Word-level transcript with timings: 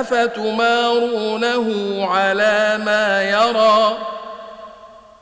أفتمارونه 0.00 1.66
على 2.06 2.78
ما 2.84 3.22
يرى؟ 3.22 3.98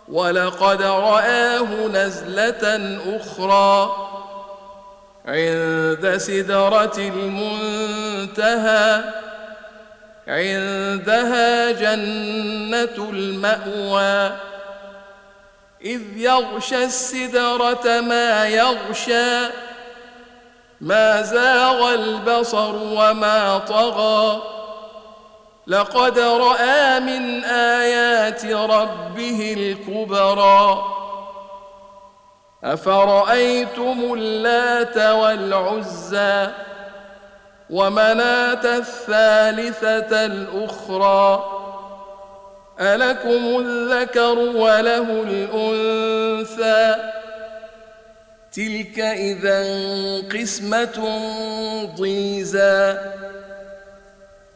ولقد 0.09 0.83
رآه 0.83 1.87
نزلة 1.93 2.99
أخرى 3.17 3.97
عند 5.27 6.17
سدرة 6.17 6.99
المنتهى 6.99 9.05
عندها 10.29 11.71
جنة 11.71 13.09
المأوى. 13.11 14.37
إذ 15.85 16.03
يغشى 16.17 16.85
السدرة 16.85 18.01
ما 18.01 18.47
يغشى 18.47 19.47
ما 20.81 21.23
زاغ 21.23 21.95
البصر 21.95 22.75
وما 22.75 23.59
طغى. 23.59 24.58
لقد 25.69 26.19
رأى 26.19 27.01
من 27.01 27.45
آيات 27.45 28.45
ربه 28.45 29.55
الكبرى. 29.59 30.85
أفرأيتم 32.65 34.15
اللات 34.15 34.97
والعزى 34.97 36.49
ومناة 37.71 38.77
الثالثة 38.79 40.27
الأخرى؟ 40.27 41.45
ألكم 42.81 43.61
الذكر 43.61 44.39
وله 44.39 45.23
الأنثى؟ 45.23 46.95
تلك 48.53 48.99
اذا 48.99 49.63
قسمة 50.29 51.21
ضيزى. 51.97 52.99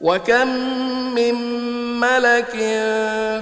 وكم 0.00 0.48
من 1.14 1.34
ملك 2.00 2.50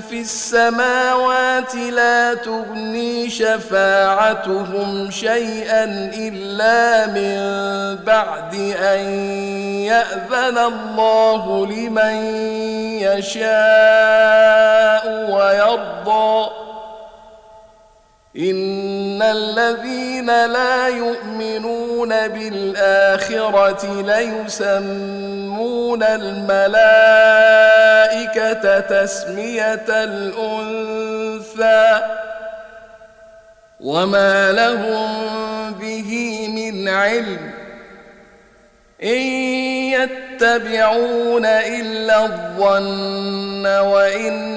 في 0.09 0.21
السماوات 0.21 1.75
لا 1.75 2.35
تغني 2.35 3.31
شفاعتهم 3.31 5.11
شيئا 5.11 5.85
إلا 6.15 7.07
من 7.07 7.37
بعد 8.05 8.55
أن 8.81 8.99
يأذن 9.85 10.59
الله 10.59 11.67
لمن 11.67 12.15
يشاء 13.05 14.57
ويرضى 15.31 16.51
الذين 19.23 20.27
لا 20.27 20.89
يؤمنون 20.89 22.29
بالآخرة 22.29 24.03
ليسمون 24.03 25.37
الملائكة 26.03 27.21
تسمية 28.81 29.87
الأنثى 29.89 30.97
وما 33.81 34.53
لهم 34.53 35.27
به 35.73 36.49
من 36.49 36.89
علم 36.89 37.51
إن 39.03 39.21
يتبعون 39.93 41.47
إلا 41.47 42.25
الظن 42.25 43.67
وإن 43.67 44.57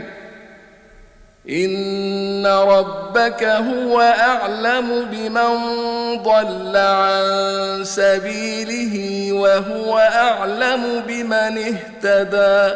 إن 1.49 2.47
ربك 2.47 3.43
هو 3.43 4.01
أعلم 4.01 5.05
بمن 5.11 5.57
ضل 6.23 6.77
عن 6.77 7.23
سبيله 7.83 9.27
وهو 9.33 9.99
أعلم 9.99 11.03
بمن 11.07 11.57
اهتدى 12.03 12.75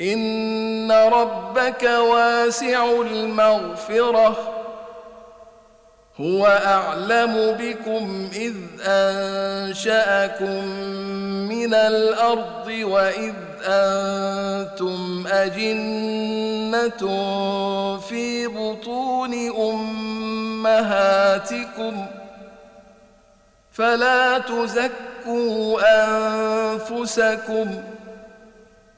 إن 0.00 0.92
ربك 0.92 1.82
واسع 1.82 2.84
المغفرة. 3.00 4.36
هو 6.20 6.46
أعلم 6.46 7.56
بكم 7.60 8.30
إذ 8.32 8.54
أنشأكم 8.86 10.64
من 11.48 11.74
الأرض 11.74 12.66
وإذ 12.68 13.34
أنتم 13.64 15.24
أجنة 15.26 16.98
في 18.08 18.46
بطون 18.46 19.34
أمهاتكم. 20.70 22.06
فلا 23.72 24.38
تزكوا 24.38 25.80
أنفسكم 26.04 27.82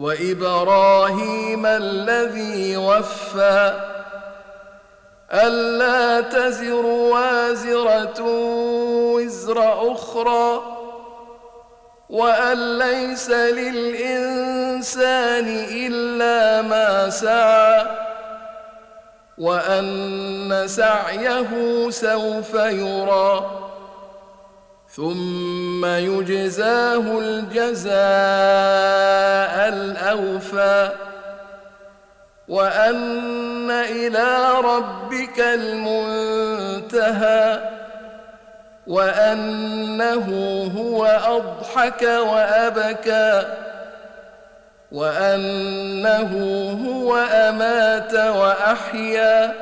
وإبراهيم 0.00 1.66
الذي 1.66 2.76
وفى 2.76 3.80
ألا 5.32 6.20
تزر 6.20 6.86
وازرة 6.86 8.22
وزر 9.14 9.92
أخرى 9.92 10.62
وأن 12.10 12.78
ليس 12.78 13.30
للإنسان 13.30 14.84
إلا 15.70 16.62
ما 16.62 17.10
سعى 17.10 17.86
وأن 19.38 20.64
سعيه 20.66 21.50
سوف 21.90 22.54
يرى 22.54 23.69
ثم 24.96 25.86
يجزاه 25.86 27.18
الجزاء 27.18 27.94
الأوفى. 29.68 30.90
وأن 32.48 33.70
إلى 33.70 34.52
ربك 34.64 35.40
المنتهى. 35.40 36.50
وأنه 38.86 40.26
هو 40.78 41.06
أضحك 41.06 42.02
وأبكى. 42.02 43.42
وأنه 44.92 46.30
هو 46.86 47.16
أمات 47.16 48.14
وأحيا. 48.14 49.54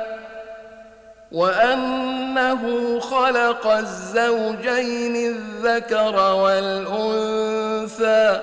وأنه 1.31 2.99
خلق 2.99 3.67
الزوجين 3.67 5.15
الذكر 5.15 6.33
والأنثى 6.33 8.39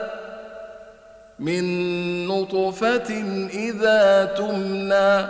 من 1.38 1.64
نطفة 2.28 3.24
إذا 3.50 4.24
تمنى 4.24 5.26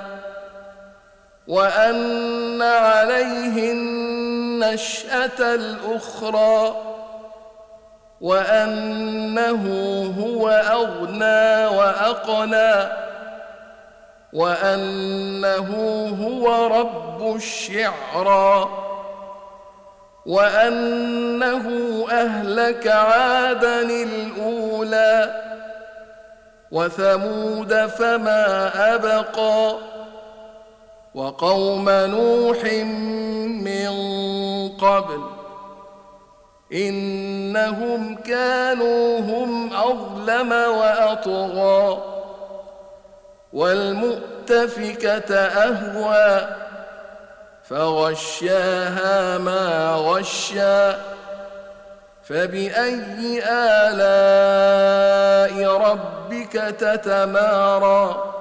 وأن 1.49 2.63
عليه 2.63 3.73
النشأة 3.73 5.55
الأخرى 5.55 6.77
وأنه 8.21 9.65
هو 10.19 10.49
أغنى 10.49 11.77
وأقنى. 11.77 13.06
وأنه 14.37 15.71
هو 16.23 16.67
رب 16.67 17.37
الشعرى 17.37 18.69
وأنه 20.27 21.67
أهلك 22.11 22.87
عادا 22.87 23.83
الأولى 23.83 25.43
وثمود 26.73 27.87
فما 27.87 28.71
أبقى 28.95 29.77
وقوم 31.15 31.91
نوح 31.91 32.65
من 33.65 33.89
قبل 34.69 35.21
إنهم 36.73 38.15
كانوا 38.15 39.19
هم 39.21 39.73
أظلم 39.73 40.53
وأطغى. 40.53 42.16
والمؤتفكة 43.57 45.35
أهوى 45.35 46.49
فغشاها 47.65 49.39
ما 49.39 49.91
غشّا. 49.91 50.99
فبأي 52.25 53.43
آلاء 53.49 55.65
ربك 55.65 56.53
تتمارى؟ 56.53 58.33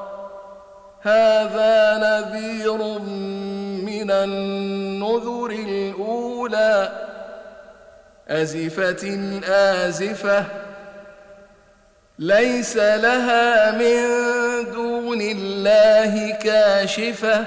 هذا 1.01 1.97
نذير 1.97 2.77
من 3.88 4.12
النذر 4.12 5.50
الأولى. 5.50 6.91
أزفت 8.29 9.03
آزفة 9.50 10.45
ليس 12.19 12.77
لها 12.77 13.71
من 13.71 14.25
دون 15.15 15.21
الله 15.21 16.31
كاشفة. 16.31 17.45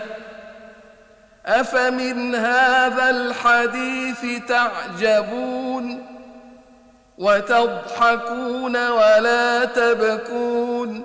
أفمن 1.47 2.35
هذا 2.35 3.11
الحديث 3.11 4.43
تعجبون 4.49 6.07
وتضحكون 7.19 8.89
ولا 8.89 9.65
تبكون 9.65 11.03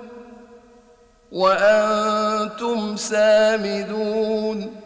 وأنتم 1.32 2.96
سامدون. 2.96 4.76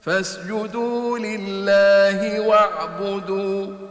فاسجدوا 0.00 1.18
لله 1.18 2.40
واعبدوا. 2.40 3.87